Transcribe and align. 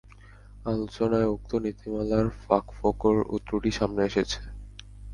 আলোচনায় 0.65 1.31
উক্ত 1.35 1.51
নীতিমালার 1.63 2.25
ফাঁক-ফোকড় 2.41 3.21
ও 3.25 3.45
ত্রুটি 3.45 3.71
সামনে 3.79 4.01
এসেছে। 4.05 4.39